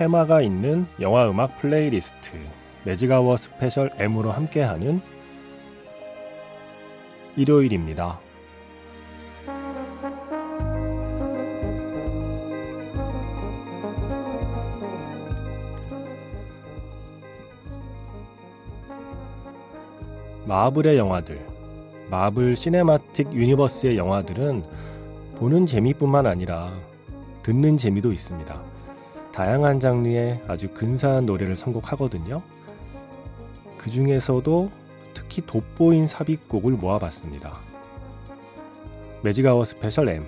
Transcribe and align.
테마가 0.00 0.40
있는 0.40 0.86
영화 0.98 1.28
음악 1.28 1.58
playlist 1.58 2.30
Magic 2.84 3.36
Hour 3.36 3.56
Special 3.56 3.90
M으로 3.98 4.32
함께하는 4.32 5.02
일요일입니다. 7.36 8.18
마블의 20.46 20.96
영화들, 20.96 21.38
마블 22.10 22.56
시네마틱 22.56 23.34
유니버스의 23.34 23.98
영화들은 23.98 24.64
보는 25.36 25.66
재미뿐만 25.66 26.26
아니라 26.26 26.72
듣는 27.42 27.76
재미도 27.76 28.12
있습니다. 28.12 28.79
다양한 29.40 29.80
장르의 29.80 30.38
아주 30.48 30.68
근사한 30.68 31.24
노래를 31.24 31.56
선곡하거든요. 31.56 32.42
그 33.78 33.88
중에서도 33.88 34.70
특히 35.14 35.40
돋보인 35.46 36.06
삽입곡을 36.06 36.72
모아봤습니다. 36.72 37.58
Magic 39.22 39.64
Hour 39.64 39.81
Special 39.81 40.10
M 40.10 40.26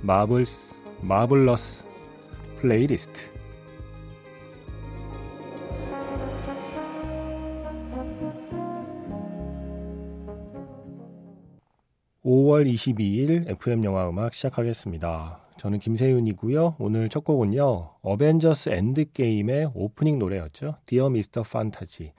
Marvel's 0.00 0.78
Marvelous 1.02 1.84
Playlist 2.58 3.20
5월 12.24 12.66
22일 12.66 13.50
FM 13.50 13.84
영화 13.84 14.08
음악 14.08 14.32
시작하겠습니다. 14.32 15.45
저는 15.58 15.78
김세윤이고요. 15.78 16.76
오늘 16.78 17.08
첫 17.08 17.24
곡은요. 17.24 17.94
어벤져스 18.02 18.70
엔드게임의 18.70 19.70
오프닝 19.74 20.18
노래였죠. 20.18 20.76
Dear 20.84 21.08
Mr. 21.08 21.42
Fantasy. 21.42 22.12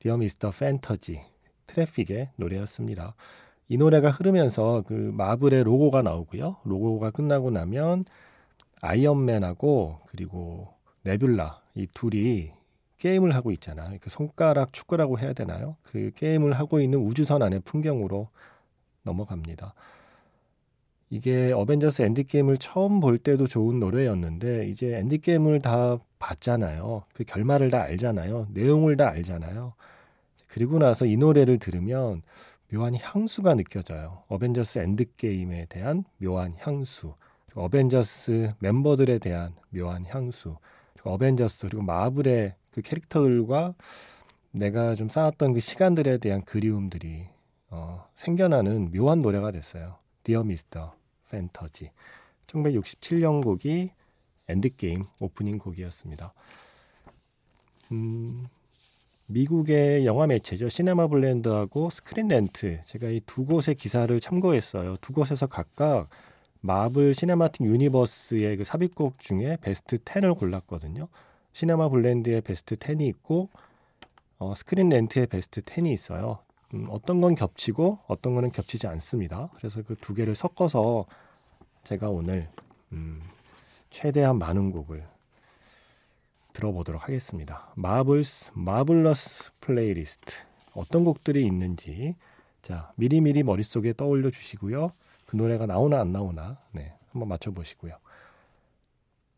Dear 0.00 0.16
Mr. 0.16 0.50
Fantasy. 0.50 1.20
트래픽의 1.66 2.30
노래였습니다. 2.36 3.14
이 3.68 3.78
노래가 3.78 4.10
흐르면서 4.10 4.82
그 4.86 4.92
마블의 4.92 5.64
로고가 5.64 6.02
나오고요. 6.02 6.56
로고가 6.64 7.10
끝나고 7.10 7.50
나면 7.50 8.04
아이언맨하고 8.80 10.00
그리고 10.08 10.68
네뷸라 11.04 11.60
이 11.76 11.86
둘이 11.94 12.52
게임을 12.98 13.34
하고 13.34 13.50
있잖아요. 13.52 13.98
그 14.00 14.10
손가락 14.10 14.72
축구라고 14.72 15.18
해야 15.18 15.32
되나요? 15.32 15.76
그 15.82 16.10
게임을 16.16 16.54
하고 16.54 16.80
있는 16.80 16.98
우주선 16.98 17.42
안의 17.42 17.60
풍경으로 17.64 18.28
넘어갑니다. 19.02 19.74
이게 21.14 21.52
어벤져스 21.52 22.02
엔드게임을 22.02 22.56
처음 22.56 22.98
볼 22.98 23.18
때도 23.18 23.46
좋은 23.46 23.78
노래였는데 23.78 24.66
이제 24.66 24.96
엔드게임을 24.96 25.60
다 25.60 25.96
봤잖아요. 26.18 27.04
그 27.14 27.22
결말을 27.22 27.70
다 27.70 27.82
알잖아요. 27.82 28.48
내용을 28.50 28.96
다 28.96 29.10
알잖아요. 29.10 29.74
그리고 30.48 30.80
나서 30.80 31.06
이 31.06 31.16
노래를 31.16 31.60
들으면 31.60 32.22
묘한 32.72 32.96
향수가 32.96 33.54
느껴져요. 33.54 34.24
어벤져스 34.26 34.80
엔드게임에 34.80 35.66
대한 35.68 36.02
묘한 36.18 36.56
향수. 36.58 37.14
어벤져스 37.54 38.54
멤버들에 38.58 39.18
대한 39.18 39.54
묘한 39.70 40.06
향수. 40.06 40.56
어벤져스 41.04 41.68
그리고 41.68 41.84
마블의 41.84 42.56
그 42.72 42.82
캐릭터들과 42.82 43.74
내가 44.50 44.96
좀 44.96 45.08
쌓았던 45.08 45.52
그 45.52 45.60
시간들에 45.60 46.18
대한 46.18 46.42
그리움들이 46.42 47.28
어, 47.70 48.04
생겨나는 48.16 48.90
묘한 48.90 49.22
노래가 49.22 49.52
됐어요. 49.52 49.98
Dear 50.24 50.42
Mr. 50.42 50.94
Fantasy 51.34 51.90
1967년 52.46 53.42
곡이 53.42 53.90
엔드게임 54.48 55.04
오프닝 55.20 55.58
곡이었습니다. 55.58 56.32
음, 57.92 58.46
미국의 59.26 60.06
영화 60.06 60.26
매체죠. 60.26 60.68
CinemaBlend하고 60.68 61.90
Screen 61.90 62.28
Rant. 62.28 62.80
제가 62.84 63.08
이 63.08 63.20
두 63.26 63.44
곳의 63.46 63.74
기사를 63.76 64.18
참고했어요. 64.20 64.96
두 65.00 65.12
곳에서 65.12 65.46
각각 65.46 66.08
마블 66.60 67.14
시네마틱 67.14 67.66
유니버스의 67.66 68.58
그 68.58 68.64
삽입곡 68.64 69.18
중에 69.18 69.56
베스트 69.60 69.96
10을 69.98 70.38
골랐거든요. 70.38 71.08
CinemaBlend의 71.52 72.42
베스트 72.42 72.76
10이 72.76 73.02
있고 73.08 73.48
어, 74.38 74.54
Screen 74.54 74.88
Rant의 74.90 75.26
베스트 75.26 75.62
10이 75.62 75.90
있어요. 75.92 76.38
음, 76.74 76.86
어떤 76.90 77.20
건 77.20 77.34
겹치고 77.34 78.00
어떤 78.08 78.34
거는 78.34 78.52
겹치지 78.52 78.86
않습니다. 78.88 79.48
그래서 79.56 79.82
그 79.82 79.94
두 79.96 80.12
개를 80.14 80.34
섞어서 80.34 81.06
제가 81.84 82.08
오늘 82.08 82.48
음, 82.92 83.20
최대한 83.90 84.38
많은 84.38 84.72
곡을 84.72 85.04
들어보도록 86.54 87.02
하겠습니다. 87.02 87.70
Marvel's 87.74 88.52
Marvelous 88.54 89.52
Playlist 89.60 90.44
어떤 90.72 91.04
곡들이 91.04 91.44
있는지 91.44 92.16
자 92.62 92.90
미리미리 92.96 93.42
머릿속에 93.42 93.92
떠올려 93.92 94.30
주시고요. 94.30 94.90
그 95.26 95.36
노래가 95.36 95.66
나오나 95.66 96.00
안 96.00 96.10
나오나 96.10 96.58
네 96.72 96.94
한번 97.12 97.28
맞춰 97.28 97.50
보시고요. 97.50 97.98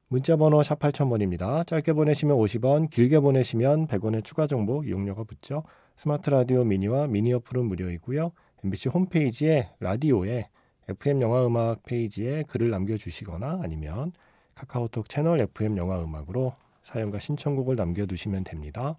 문자 0.07 0.37
번호 0.37 0.63
샵 0.63 0.79
8000번입니다. 0.79 1.67
짧게 1.67 1.95
보내시면 1.95 2.37
50원, 2.37 2.91
길게 2.91 3.19
보내시면 3.19 3.89
100원의 3.89 4.23
추가 4.23 4.47
정보 4.47 4.85
이용료가 4.85 5.25
붙죠. 5.25 5.65
스마트 5.97 6.31
라디오 6.31 6.63
미니와 6.63 7.09
미니 7.09 7.33
어플은 7.33 7.67
무료이고요. 7.67 8.31
MBC 8.63 8.91
홈페이지에 8.91 9.71
라디오에 9.81 10.49
FM 10.89 11.21
영화 11.21 11.45
음악 11.45 11.83
페이지에 11.83 12.45
글을 12.45 12.71
남겨주시거나 12.71 13.61
아니면 13.63 14.13
카카오톡 14.55 15.09
채널 15.09 15.41
FM 15.41 15.77
영화 15.79 16.03
음악으로 16.03 16.53
사연과 16.83 17.19
신청곡을 17.19 17.75
남겨두시면 17.75 18.45
됩니다. 18.45 18.97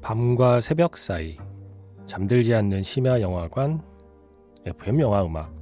밤과 0.00 0.60
새벽 0.60 0.98
사이 0.98 1.36
잠들지 2.06 2.54
않는 2.54 2.82
심야 2.82 3.20
영화관 3.20 3.82
FM 4.66 5.00
영화 5.00 5.24
음악 5.24 5.54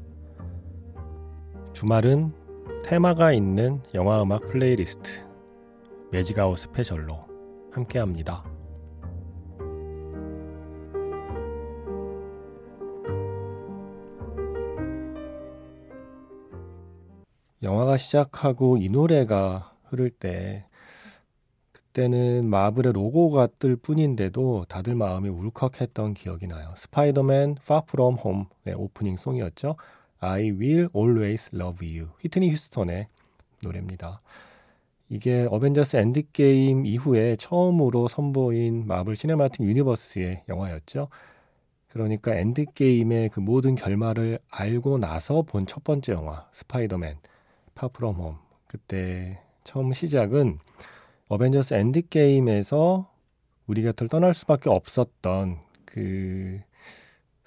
주말은 1.73 2.40
테마가 2.85 3.33
있는 3.33 3.83
영화 3.95 4.23
음악 4.23 4.49
playlist 4.49 5.25
Magic 6.11 6.37
Hour 6.37 6.59
Special로 6.59 7.21
함께합니다. 7.71 8.45
영화가 17.63 17.97
시작하고 17.97 18.79
이 18.79 18.89
노래가 18.89 19.75
흐를 19.85 20.11
때 20.11 20.67
그때는 21.73 22.49
마블의 22.49 22.93
로고가 22.93 23.49
뜰 23.59 23.77
뿐인데도 23.77 24.65
다들 24.69 24.95
마음이 24.95 25.29
울컥했던 25.29 26.15
기억이 26.15 26.47
나요. 26.47 26.73
스파이더맨 26.77 27.57
Far 27.63 27.86
From 27.86 28.17
Home의 28.19 28.75
오프닝 28.77 29.17
송이었죠. 29.17 29.77
I 30.21 30.51
Will 30.51 30.89
Always 30.95 31.51
Love 31.55 31.87
You. 31.89 32.11
휘트니 32.21 32.51
휴스턴의 32.51 33.09
노래입니다. 33.63 34.21
이게 35.09 35.47
어벤져스 35.51 35.97
엔드게임 35.97 36.87
이후에 36.87 37.37
처음으로 37.37 38.09
선보인 38.09 38.87
마블 38.87 39.17
시네마틱 39.17 39.63
유니버스의 39.67 40.45
영화였죠. 40.49 41.09
그러니까 41.89 42.35
엔드게임의 42.37 43.31
그 43.31 43.41
모든 43.41 43.75
결말을 43.75 44.39
알고 44.51 44.99
나서 44.99 45.43
본 45.43 45.67
첫 45.67 45.83
번째 45.85 46.13
영화 46.13 46.49
스파이더맨 46.53 47.19
파프롬 47.75 48.15
홈 48.17 48.39
그때 48.67 49.41
처음 49.65 49.93
시작은 49.93 50.59
어벤져스 51.29 51.75
엔드게임에서 51.75 53.11
우리 53.67 53.83
곁을 53.83 54.09
떠날 54.09 54.35
수밖에 54.35 54.71
없었던 54.71 55.59
그 55.85 56.61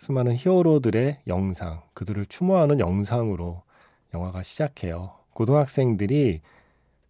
수많은 0.04 0.36
히어로들의 0.36 1.22
영상, 1.28 1.82
그들을 1.94 2.26
추모하는 2.26 2.82
영상으로 2.82 3.62
영화가 4.14 4.44
시작해요. 4.44 5.12
고등학생들이 5.32 6.42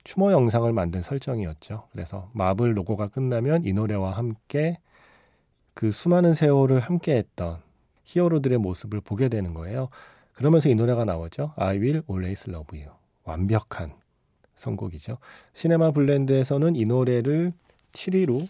추모 0.04 0.32
영상을 0.32 0.72
만든 0.72 1.02
설정이었죠. 1.02 1.88
그래서 1.92 2.30
마블 2.34 2.78
로고가 2.78 3.08
끝나면 3.08 3.66
이 3.66 3.74
노래와 3.74 4.12
함께 4.12 4.78
그 5.74 5.92
수많은 5.92 6.36
세월을 6.36 6.82
함께 6.82 7.16
했던 7.16 7.58
히어로들의 8.04 8.60
모습을 8.60 9.02
보게 9.02 9.28
되는 9.28 9.56
거예요. 9.56 9.90
그러면서 10.34 10.70
이 10.70 10.76
노래가 10.76 11.04
나오죠. 11.04 11.54
I 11.56 11.78
will 11.78 12.04
always 12.08 12.48
love 12.48 12.80
you. 12.80 12.94
완벽한 13.24 13.92
선곡이죠. 14.54 15.18
CinemaBlend에서는 15.54 16.76
이 16.76 16.84
노래를 16.86 17.54
7위로 17.94 18.48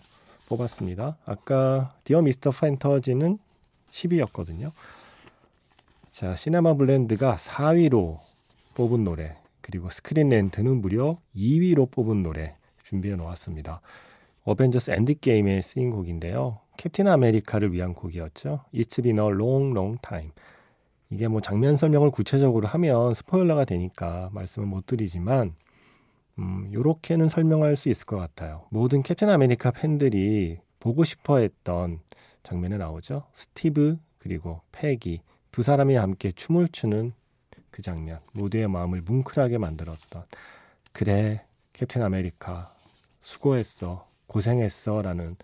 뽑았습니다. 0.50 1.16
아까 1.26 1.96
Dear 2.04 2.22
Mr. 2.22 2.52
Fantasy는 2.52 3.38
10위였거든요. 3.94 4.72
자, 6.10 6.36
CinemaBlend가 6.36 7.36
4위로 7.36 8.18
뽑은 8.76 9.04
노래, 9.04 9.38
그리고 9.62 9.90
Screen 9.90 10.30
Rant는 10.30 10.82
무려 10.82 11.18
2위로 11.36 11.90
뽑은 11.90 12.24
노래 12.24 12.56
준비해 12.84 13.16
놓았습니다. 13.16 13.82
어벤져스 14.44 14.92
엔드게임에 14.92 15.62
쓰인 15.62 15.90
곡인데요. 15.90 16.60
캡틴 16.78 17.08
아메리카를 17.08 17.72
위한 17.72 17.94
곡이었죠. 17.94 18.62
It's 18.74 19.02
been 19.02 19.20
a 19.20 19.26
long, 19.26 19.72
long 19.72 19.98
time. 20.02 20.32
이게 21.10 21.28
뭐 21.28 21.40
장면 21.40 21.78
설명을 21.78 22.12
구체적으로 22.12 22.68
하면 22.68 23.14
스포일러가 23.14 23.66
되니까 23.66 24.30
말씀을 24.34 24.68
못 24.68 24.86
드리지만 24.86 25.54
음, 26.40 26.72
요렇게는 26.74 27.30
설명할 27.30 27.76
수 27.76 27.90
있을 27.90 28.06
것 28.06 28.18
같아요. 28.18 28.66
모든 28.70 29.04
캡틴 29.04 29.30
아메리카 29.30 29.72
팬들이 29.72 30.58
보고 30.80 31.04
싶어 31.04 31.38
했던 31.38 32.00
장면에 32.44 32.78
나오죠. 32.78 33.24
스티브 33.34 33.98
그리고 34.20 34.62
페기 34.72 35.22
두 35.52 35.64
사람이 35.64 35.96
함께 35.96 36.32
춤을 36.32 36.70
추는 36.70 37.14
그 37.72 37.82
장면. 37.82 38.20
모두의 38.34 38.68
마음을 38.68 39.02
뭉클하게 39.02 39.58
만들었던 39.58 40.26
그래 40.92 41.44
캡틴 41.74 42.04
아메리카 42.04 42.72
수고했어 43.22 44.08
고생했어라는 44.28 45.36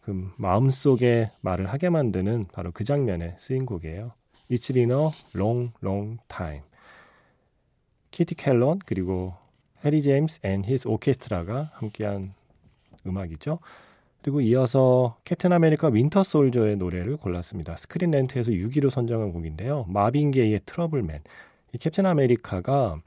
그 0.00 0.32
마음속에 0.36 1.30
말을 1.40 1.66
하게 1.66 1.88
만드는 1.88 2.46
바로 2.52 2.72
그 2.72 2.82
장면에 2.82 3.36
쓰인 3.38 3.66
곡이에요. 3.66 4.12
It's 4.50 4.74
been 4.74 4.90
a 4.90 5.10
long, 5.34 5.72
long 5.82 6.18
time. 6.26 6.62
키티 8.10 8.34
켈런 8.34 8.80
그리고 8.84 9.34
해리 9.84 10.02
제임스 10.02 10.40
앤 10.42 10.64
히스 10.64 10.88
오케스트라가 10.88 11.70
함께한 11.74 12.34
음악이죠. 13.06 13.58
그리고 14.22 14.40
이어서 14.40 15.16
캡틴 15.24 15.52
아메리카 15.52 15.88
윈터 15.88 16.22
솔저의 16.22 16.76
노래를 16.76 17.16
골랐습니다. 17.16 17.76
스크린 17.76 18.12
렌트에서 18.12 18.52
6위로 18.52 18.88
선정한 18.88 19.32
곡인데요. 19.32 19.84
마빈 19.88 20.30
게이의 20.30 20.60
Trouble 20.64 21.01
Man. 21.01 21.22
이 21.72 21.78
캡틴 21.78 22.06
아메리카가 22.06 23.02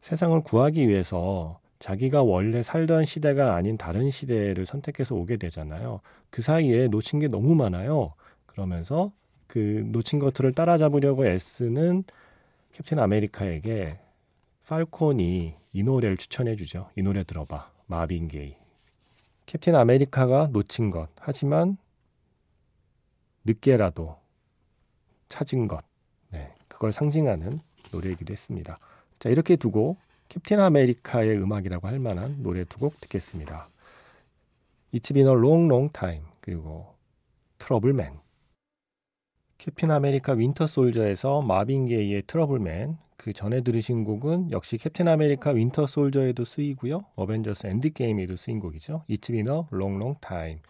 세상을 0.00 0.40
구하기 0.42 0.88
위해서 0.88 1.60
자기가 1.78 2.22
원래 2.22 2.62
살던 2.62 3.04
시대가 3.04 3.54
아닌 3.54 3.76
다른 3.76 4.10
시대를 4.10 4.66
선택해서 4.66 5.14
오게 5.14 5.36
되잖아요. 5.36 6.00
그 6.30 6.42
사이에 6.42 6.88
놓친 6.88 7.20
게 7.20 7.28
너무 7.28 7.54
많아요. 7.54 8.14
그러면서 8.46 9.12
그 9.46 9.84
놓친 9.86 10.18
것들을 10.18 10.52
따라잡으려고 10.52 11.26
애쓰는 11.26 12.04
캡틴 12.72 12.98
아메리카에게 12.98 13.98
팔콘이 14.66 15.54
이 15.74 15.82
노래를 15.82 16.16
추천해 16.16 16.56
주죠. 16.56 16.88
이 16.96 17.02
노래 17.02 17.22
들어봐. 17.22 17.70
마빈 17.86 18.28
게이. 18.28 18.63
캡틴 19.46 19.74
아메리카가 19.74 20.48
놓친 20.52 20.90
것. 20.90 21.08
하지만 21.20 21.76
늦게라도 23.44 24.16
찾은 25.28 25.68
것. 25.68 25.84
네. 26.30 26.54
그걸 26.68 26.92
상징하는 26.92 27.60
노래이기도 27.92 28.32
했습니다. 28.32 28.76
자, 29.18 29.28
이렇게 29.28 29.56
두고 29.56 29.96
캡틴 30.28 30.60
아메리카의 30.60 31.36
음악이라고 31.38 31.86
할 31.86 31.98
만한 31.98 32.42
노래 32.42 32.64
두 32.64 32.78
곡 32.78 33.00
듣겠습니다. 33.00 33.68
It's 34.92 35.12
been 35.12 35.28
a 35.28 35.34
long, 35.34 35.66
long 35.66 35.92
time. 35.92 36.24
그리고 36.40 36.94
Trouble 37.58 37.96
Man. 37.96 38.18
캡틴 39.58 39.90
아메리카 39.90 40.32
윈터 40.32 40.66
솔저에서 40.66 41.42
마빈 41.42 41.86
게이의 41.86 42.24
Trouble 42.26 42.72
Man, 42.72 42.98
그 43.16 43.32
전에 43.32 43.60
들으신 43.62 44.04
곡은 44.04 44.50
역시 44.50 44.76
캡틴 44.76 45.08
아메리카 45.08 45.50
윈터 45.50 45.86
솔저에도 45.86 46.44
쓰이고요. 46.44 47.04
어벤져스 47.14 47.66
엔드게임에도 47.66 48.36
쓰인 48.36 48.60
곡이죠. 48.60 49.04
It's 49.08 49.28
been 49.28 49.48
a 49.48 49.62
long, 49.72 49.96
long 49.96 50.18
time 50.20 50.60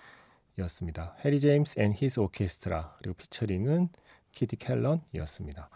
이었습니다. 0.58 1.16
해리 1.24 1.40
제임스 1.40 1.80
앤 1.80 1.92
히스 1.94 2.20
오케스트라 2.20 2.96
그리고 2.98 3.14
피처링은 3.16 3.88
키티 4.32 4.56
켈런이었습니다. 4.56 5.68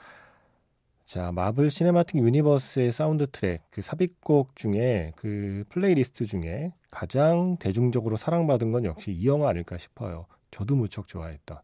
자, 1.05 1.33
마블 1.33 1.71
시네마틱 1.71 2.17
유니버스의 2.17 2.93
사운드 2.93 3.27
트랙, 3.31 3.63
그 3.71 3.81
삽입곡 3.81 4.57
중에 4.57 5.13
그 5.17 5.65
플레이리스트 5.71 6.27
중에 6.27 6.75
가장 6.91 7.57
대중적으로 7.57 8.19
사랑받은 8.19 8.73
건 8.73 8.85
역시 8.85 9.13
이 9.13 9.27
영화 9.27 9.49
아닐까 9.49 9.79
싶어요. 9.79 10.27
저도 10.51 10.77
무척 10.77 11.09
좋아했던 11.09 11.59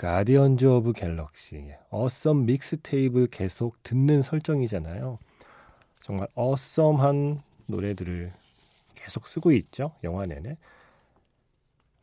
가디언즈 0.00 0.64
오브 0.64 0.94
갤럭시 0.94 1.74
awesome 1.90 2.46
mixtape을 2.46 3.26
계속 3.26 3.82
듣는 3.82 4.22
설정이잖아요. 4.22 5.18
정말 6.02 6.26
awesome한 6.34 7.42
노래들을 7.66 8.32
계속 8.94 9.28
쓰고 9.28 9.52
있죠. 9.52 9.92
영화 10.02 10.24
내내. 10.24 10.56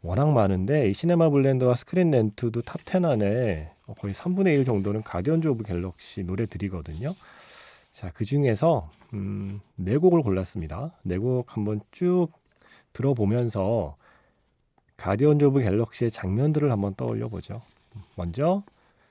워낙 0.04 0.32
많은데 0.32 0.92
이 0.92 0.94
시네마 0.94 1.32
블렌드와 1.32 1.74
스크린 1.74 2.12
렌트도 2.12 2.62
top 2.62 2.82
10 2.86 3.04
안에 3.04 3.74
거의 4.00 4.14
3분의 4.14 4.54
1 4.60 4.66
정도는 4.66 5.02
가디언즈 5.02 5.48
오브 5.48 5.64
갤럭시 5.64 6.24
노래들이거든요. 6.24 7.16
자, 7.94 8.12
그 8.14 8.26
중에서 8.26 8.92
음, 9.16 9.60
네 9.76 9.98
곡을 9.98 10.22
골랐습니다. 10.22 10.92
네 11.02 11.18
곡 11.18 11.58
한번 11.58 11.82
쭉 11.90 12.28
들어보면서 12.94 13.96
가디언즈 14.98 15.46
오브 15.46 15.62
갤럭시의 15.62 16.12
장면들을 16.12 16.72
한번 16.72 16.94
떠올려 16.94 17.28
보죠. 17.28 17.60
먼저 18.16 18.64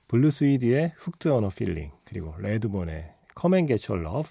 블루 0.09 0.31
스위드의 0.31 0.93
Hooked 0.97 1.29
on 1.29 1.49
a 1.49 1.54
Feeling 1.54 1.91
그리고 2.05 2.35
레드본의 2.39 3.13
Get 3.67 3.93
Your 3.93 4.09
Love 4.09 4.31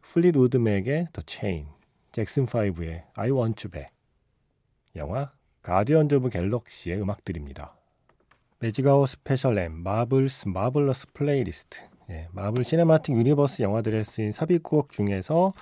플리트우드 0.00 0.36
맥의 0.36 1.08
The 1.12 1.24
Chain 1.26 1.66
잭슨 2.12 2.46
5의 2.46 3.04
I 3.14 3.30
Want 3.30 3.66
You 3.66 3.70
Back. 3.70 3.94
영화 4.96 5.32
가디언즈 5.62 6.16
오브 6.16 6.28
갤럭시의 6.30 7.00
음악들입니다. 7.00 7.74
매직아워 8.58 9.08
스페셜 9.08 9.58
M 9.58 9.72
Marvel's 9.82 10.48
Marvelous 10.48 11.06
Playlist. 11.12 11.80
예, 12.10 12.28
마블 12.32 12.64
시네마틱 12.64 13.16
유니버스 13.16 13.62
영화들에 13.62 14.04
쓰인 14.04 14.32
삽입곡 14.32 14.92
중에서 14.92 15.52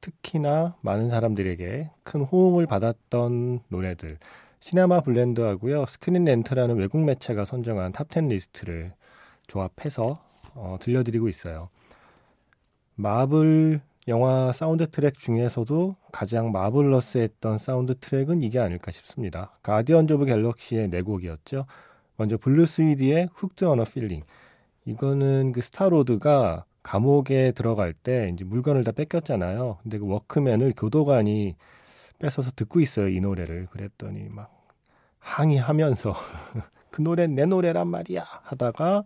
특히나 0.00 0.76
많은 0.80 1.08
사람들에게 1.08 1.90
큰 2.02 2.20
호응을 2.22 2.66
받았던 2.66 3.60
노래들 3.68 4.18
시네마 4.64 5.02
블렌드하고요. 5.02 5.84
스크린 5.84 6.24
렌트라는 6.24 6.76
외국 6.76 7.04
매체가 7.04 7.44
선정한 7.44 7.92
top10 7.92 8.28
리스트를 8.28 8.94
조합해서 9.46 10.18
어, 10.54 10.78
들려드리고 10.80 11.28
있어요. 11.28 11.68
마블 12.94 13.82
영화 14.08 14.52
사운드 14.52 14.88
트랙 14.88 15.18
중에서도 15.18 15.96
가장 16.12 16.50
marvelous했던 16.50 17.58
사운드 17.58 17.94
트랙은 18.00 18.40
이게 18.40 18.58
아닐까 18.58 18.90
싶습니다. 18.90 19.50
가디언 19.62 20.10
오브 20.10 20.24
갤럭시의 20.24 20.88
네 20.88 21.02
곡이었죠. 21.02 21.66
먼저 22.16 22.38
블루 22.38 22.64
스위드의 22.64 23.28
Hooked 23.34 23.66
on 23.66 23.84
a 23.84 23.88
Feeling. 23.88 24.22
이거는 24.86 25.52
그 25.52 25.60
스타로드가 25.60 26.64
감옥에 26.82 27.52
들어갈 27.52 27.92
때 27.92 28.30
이제 28.32 28.46
물건을 28.46 28.82
다 28.82 28.92
뺏겼잖아요. 28.92 29.80
근데 29.82 29.98
그 29.98 30.06
워크맨을 30.06 30.72
교도관이 30.74 31.54
뺏어서 32.18 32.50
듣고 32.50 32.80
있어요, 32.80 33.08
이 33.08 33.20
노래를. 33.20 33.66
그랬더니 33.66 34.30
막 34.30 34.53
항의하면서 35.24 36.14
그 36.90 37.02
노래 37.02 37.26
내 37.26 37.44
노래란 37.46 37.88
말이야 37.88 38.24
하다가 38.42 39.04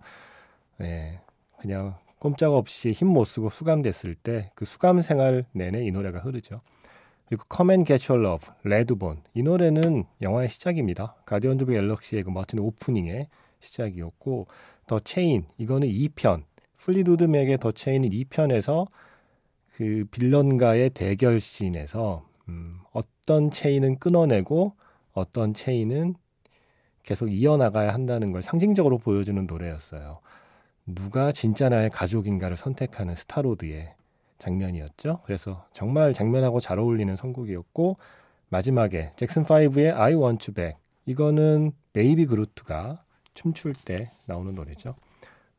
네, 0.78 1.20
그냥 1.58 1.94
꼼짝없이 2.18 2.92
힘 2.92 3.08
못 3.08 3.24
쓰고 3.24 3.48
수감됐을 3.48 4.14
때 4.16 4.50
그 4.54 4.64
수감 4.64 5.00
생활 5.00 5.44
내내 5.52 5.84
이 5.86 5.90
노래가 5.90 6.18
흐르죠. 6.18 6.60
그리고 7.28 7.44
Come 7.54 7.72
and 7.72 7.86
Get 7.86 8.10
Your 8.10 8.26
Love, 8.26 8.48
레드본 8.64 9.22
이 9.34 9.42
노래는 9.42 10.04
영화의 10.22 10.48
시작입니다. 10.48 11.14
가디언즈 11.26 11.64
오브 11.64 11.72
갤럭시의 11.72 12.22
그 12.24 12.30
멋진 12.30 12.58
오프닝의 12.58 13.28
시작이었고 13.60 14.46
The 14.86 14.98
Chain 15.00 15.44
이거는 15.58 15.88
2편 15.88 16.42
플리트우드 16.78 17.24
맥의 17.24 17.58
The 17.58 17.70
Chain은 17.70 18.10
2편에서 18.10 18.86
그 19.74 20.04
빌런과의 20.10 20.90
대결 20.90 21.38
씬에서 21.40 22.24
음, 22.48 22.80
어떤 22.92 23.50
체인은 23.50 23.98
끊어내고 23.98 24.72
어떤 25.18 25.54
체인은 25.54 26.14
계속 27.02 27.28
이어나가야 27.28 27.92
한다는 27.92 28.32
걸 28.32 28.42
상징적으로 28.42 28.98
보여주는 28.98 29.46
노래였어요. 29.46 30.20
누가 30.86 31.32
진짜 31.32 31.68
나의 31.68 31.90
가족인가를 31.90 32.56
선택하는 32.56 33.14
스타로드의 33.14 33.94
장면이었죠. 34.38 35.20
그래서 35.24 35.66
정말 35.72 36.14
장면하고 36.14 36.60
잘 36.60 36.78
어울리는 36.78 37.14
선곡이었고 37.14 37.96
마지막에 38.48 39.12
잭슨 39.16 39.44
5의 39.44 39.94
I 39.94 40.14
Want 40.14 40.50
You 40.50 40.54
Back 40.54 40.80
이거는 41.06 41.72
베이비 41.92 42.26
그루트가 42.26 43.02
춤출 43.34 43.72
때 43.72 44.10
나오는 44.26 44.54
노래죠. 44.54 44.94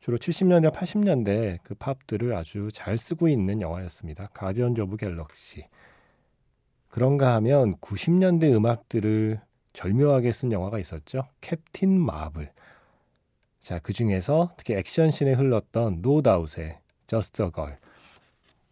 주로 0.00 0.16
70년대, 0.16 0.72
80년대 0.72 1.58
그 1.62 1.74
팝들을 1.74 2.34
아주 2.34 2.68
잘 2.72 2.96
쓰고 2.96 3.28
있는 3.28 3.60
영화였습니다. 3.60 4.28
가디언 4.32 4.78
오브 4.78 4.96
갤럭시. 4.96 5.66
그런가 6.88 7.34
하면 7.34 7.74
90년대 7.76 8.52
음악들을 8.54 9.40
절묘하게 9.72 10.32
쓴 10.32 10.52
영화가 10.52 10.78
있었죠. 10.78 11.28
캡틴 11.40 12.00
마블. 12.00 12.52
자, 13.60 13.78
그 13.78 13.92
중에서 13.92 14.52
특히 14.56 14.74
액션씬에 14.74 15.32
흘렀던 15.34 16.00
노다웃의 16.02 16.78
Just 17.06 17.42
a 17.42 17.50
Girl. 17.54 17.76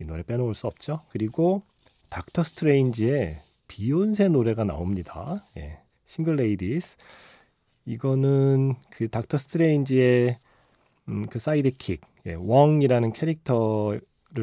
이 0.01 0.05
노래 0.05 0.23
빼놓을 0.23 0.55
수 0.55 0.67
없죠. 0.67 1.03
그리고 1.11 1.63
닥터 2.09 2.43
스트레인지의 2.43 3.43
비욘세 3.67 4.29
노래가 4.29 4.65
나옵니다. 4.65 5.45
예. 5.57 5.81
Single 6.07 6.37
Ladies. 6.37 6.97
이거는 7.85 8.75
그 8.91 9.09
닥터 9.09 9.39
스트레인지의 9.39 10.39
음, 11.09 11.27
그 11.27 11.39
sidekick, 11.39 12.01
예, 12.27 12.35
웡이라는 12.35 13.13
캐릭터를 13.13 14.03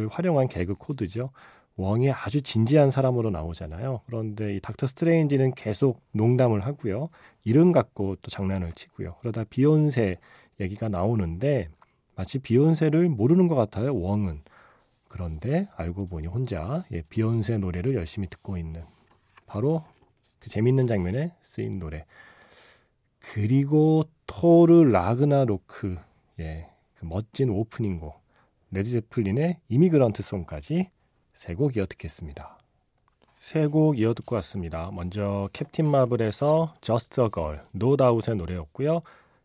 활용한 0.09 0.47
개그 0.47 0.75
코드죠. 0.75 1.31
웡이 1.77 2.12
아주 2.12 2.41
진지한 2.41 2.89
사람으로 2.89 3.32
나오잖아요. 3.32 4.01
그런데 4.05 4.55
이 4.55 4.60
닥터 4.62 4.88
스트레인지는 4.88 5.53
계속 5.53 6.01
농담을 6.12 6.62
하고요. 6.62 7.10
이름 7.44 7.72
갖고 7.72 8.15
또 8.22 8.29
장난을 8.29 8.72
치고요. 8.74 9.15
그러다 9.20 9.44
비욘세 9.44 10.17
얘기가 10.60 10.88
나오는데 10.88 11.70
마치 12.15 12.39
비욘세를 12.39 13.10
모르는 13.10 13.48
것 13.48 13.55
같아요. 13.55 13.94
웡은. 13.94 14.41
그런데 15.10 15.67
알고 15.75 16.08
보니 16.08 16.27
혼자 16.27 16.86
예, 16.91 17.01
비욘세 17.03 17.58
노래를 17.58 17.96
열심히 17.96 18.29
듣고 18.29 18.58
있는 18.58 18.84
바로 19.46 19.84
그 20.39 20.50
재밌는 20.50 20.88
장면에 20.88 21.34
쓰인 21.41 21.79
노래. 21.79 22.05
그리고 23.20 24.03
토르 24.27 24.84
라그나로크 24.84 25.98
예, 26.39 26.70
그 26.96 27.05
멋진 27.05 27.50
오프닝곡 27.50 28.17
레드 28.72 28.89
제플린의 28.91 29.60
Immigrant 29.69 30.22
Song까지 30.24 30.89
세 31.36 31.54
곡 31.54 31.75
이어 31.75 31.86
듣겠습니다. 31.86 32.58
세 33.38 33.68
곡 33.68 34.00
이어 34.00 34.13
듣고 34.13 34.36
왔습니다. 34.36 34.89
먼저 34.94 35.50
캡틴 35.51 35.86
마블에서 35.89 36.74
Just 36.82 37.22
a 37.22 37.27
Girl, 37.32 37.60
No 37.75 37.98
Doubt의 37.98 38.38
노래였고요. 38.38 39.01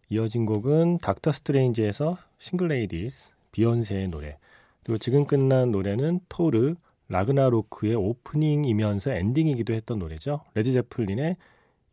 이어진 0.09 0.47
곡은 0.47 0.99
닥터 0.99 1.33
스트레인지에서 1.33 2.17
Single 2.39 2.69
Ladies, 2.69 3.33
비욘세의 3.53 4.09
노래. 4.09 4.39
그리고 4.85 4.99
지금 4.99 5.27
끝난 5.27 5.73
노래는 5.73 6.21
토르, 6.29 6.77
라그나로크의 7.09 7.97
오프닝이면서 7.97 9.11
엔딩이기도 9.13 9.75
했던 9.75 9.99
노래죠. 9.99 10.43
레드 10.55 10.71
제플린의 10.71 11.37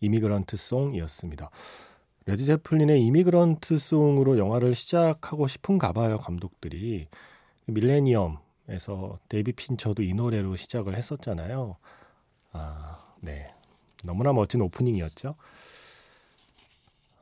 Immigrant 0.01 0.57
Song이었습니다. 0.57 1.49
레드 2.27 2.45
제플린의 2.45 3.01
Immigrant 3.03 3.79
Song으로 3.79 4.37
영화를 4.37 4.75
시작하고 4.75 5.47
싶은가 5.47 5.91
봐요, 5.91 6.19
감독들이. 6.19 7.07
밀레니엄 7.65 8.37
에서 8.69 9.17
데이비 9.29 9.53
핀처도 9.53 10.03
이 10.03 10.13
노래로 10.13 10.55
시작을 10.55 10.95
했었잖아요. 10.95 11.77
아, 12.51 13.13
네. 13.21 13.53
너무나 14.03 14.33
멋진 14.33 14.61
오프닝이었죠. 14.61 15.35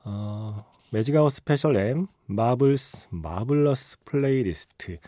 어, 0.04 0.66
매직아워 0.92 1.32
스페셜 1.32 1.78
M, 1.78 2.08
Marvel's, 2.26 3.08
Marvelous 3.12 3.98
Playlist. 4.06 5.00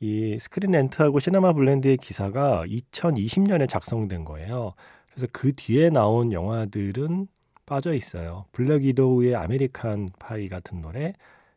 이 0.00 0.36
Screen 0.40 0.72
Rant하고 0.72 1.20
CinemaBlend의 1.20 1.96
기사가 1.96 2.64
2020년에 2.66 3.68
작성된 3.68 4.24
거예요. 4.24 4.74
그래서 5.10 5.26
그 5.32 5.52
뒤에 5.54 5.90
나온 5.90 6.32
영화들은 6.32 7.28
빠져 7.66 7.94
있어요. 7.94 8.46
Black 8.52 8.84
Widow의 8.84 9.34
American 9.36 10.08
Pie 10.18 10.48
같은 10.48 10.82
노래, 10.82 11.14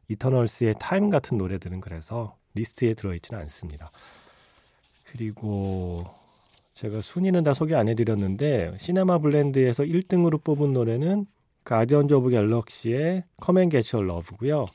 Eternals의 0.10 0.76
Time 0.80 1.10
같은 1.10 1.38
노래들은 1.38 1.82
그래서 1.82 2.38
리스트에 2.54 2.94
들어있지는 2.94 3.42
않습니다. 3.42 3.92
그리고 5.12 6.06
제가 6.74 7.02
순위는 7.02 7.44
다 7.44 7.54
소개 7.54 7.74
안 7.74 7.88
해드렸는데 7.88 8.76
CinemaBlend에서 8.78 9.84
1등으로 9.84 10.44
뽑은 10.44 10.74
노래는 10.74 11.26
가디언즈 11.64 12.14
오브 12.14 12.30
갤럭시의 12.30 13.24
커맨 13.38 13.70
게처 13.70 14.02
러브고요. 14.02 14.68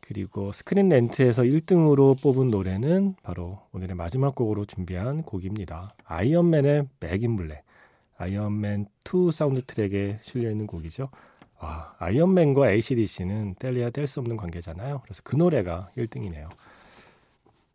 그리고 0.00 0.50
Screen 0.50 0.88
Rant에서 0.88 1.42
1등으로 1.42 2.20
뽑은 2.20 2.50
노래는 2.50 3.14
바로 3.22 3.60
오늘의 3.72 3.94
마지막 3.94 4.34
곡으로 4.34 4.64
준비한 4.64 5.22
곡입니다. 5.22 5.90
아이언맨의 6.04 6.88
Back 6.98 7.23
in 7.23 7.36
Black. 7.36 7.62
아이언맨 8.18 8.86
2 9.04 9.32
사운드 9.32 9.62
트랙에 9.62 10.18
실려 10.22 10.50
있는 10.50 10.66
곡이죠. 10.66 11.10
아, 11.60 11.94
아이언맨과 11.98 12.72
ACDC는 12.72 13.54
뗄래야 13.58 13.90
뗄 13.90 14.06
수 14.06 14.18
없는 14.18 14.36
관계잖아요. 14.36 15.02
그래서 15.04 15.20
그 15.22 15.36
노래가 15.36 15.90
1등이네요. 15.96 16.48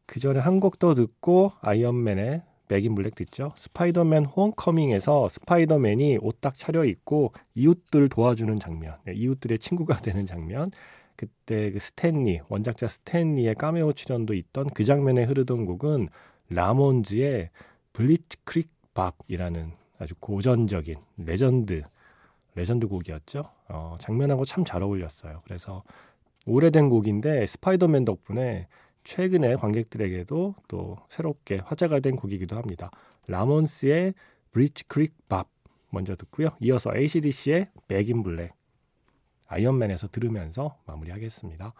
그 0.06 0.20
전에 0.20 0.40
한 0.40 0.60
곡 0.60 0.80
더 0.80 0.94
듣고 0.94 1.52
아이언맨의 1.62 2.44
Back 2.68 2.86
in 2.86 2.96
Black 2.96 3.16
듣죠. 3.16 3.52
스파이더맨 3.58 4.26
Homecoming에서 4.26 5.30
스파이더맨이 5.30 6.18
옷 6.22 6.42
딱 6.42 6.56
차려입고 6.56 7.34
이웃들 7.56 8.10
도와주는 8.10 8.60
장면, 8.60 8.98
네, 9.06 9.14
이웃들의 9.14 9.60
친구가 9.60 9.98
되는 10.02 10.26
장면. 10.26 10.72
그때 11.16 11.72
그 11.72 11.80
스탠리, 11.80 12.42
원작자 12.50 12.88
스탠리의 12.88 13.56
까메오 13.56 13.94
출연도 13.94 14.34
있던 14.34 14.70
그 14.72 14.84
장면에 14.84 15.24
흐르던 15.24 15.66
곡은 15.66 16.10
Ramones의 16.50 17.52
Blitzkrieg 17.94 18.70
Bop이라는 18.94 19.72
아주 20.00 20.14
고전적인 20.20 20.96
레전드 21.18 21.84
레전드 22.56 22.88
곡이었죠. 22.88 23.44
어, 23.70 23.96
장면하고 24.00 24.46
참 24.46 24.64
잘 24.66 24.82
어울렸어요. 24.84 25.42
그래서 25.46 25.84
오래된 26.46 26.90
곡인데 26.90 27.46
스파이더맨 27.48 28.06
덕분에 28.06 28.68
최근에 29.06 29.56
관객들에게도 29.56 30.56
또 30.68 30.98
새롭게 31.10 31.58
화제가 31.64 32.02
된 32.02 32.18
곡이기도 32.18 32.58
합니다. 32.58 32.92
Ramones의 33.28 34.14
Blitzkrieg 34.52 35.14
Bop 35.30 35.48
먼저 35.92 36.16
듣고요. 36.16 36.50
이어서 36.60 36.96
ACDC의 36.96 37.70
Back 37.88 38.12
in 38.12 38.24
Black 38.24 38.54
아이언맨에서 39.48 40.10
들으면서 40.10 40.78
마무리하겠습니다. 40.86 41.74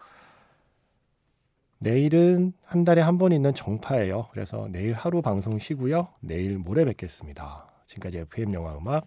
내일은 1.78 2.54
한 2.64 2.84
달에 2.84 3.02
한 3.02 3.18
번 3.18 3.32
있는 3.32 3.52
정파예요. 3.52 4.28
그래서 4.32 4.68
내일 4.70 4.94
하루 4.94 5.20
방송 5.20 5.58
쉬고요. 5.58 6.08
내일 6.20 6.58
모레 6.58 6.84
뵙겠습니다. 6.86 7.68
지금까지 7.84 8.18
FM 8.20 8.54
영화 8.54 8.76
음악 8.78 9.06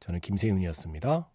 저는 0.00 0.20
김세윤이었습니다. 0.20 1.33